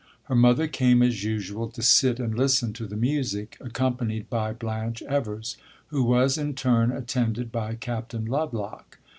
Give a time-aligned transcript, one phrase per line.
[0.23, 5.03] Her mother came, as usual, to sit and listen to the music, accompanied by Blanche
[5.03, 5.57] Evers,
[5.89, 8.97] who was in turn attended by Captain Lovelock.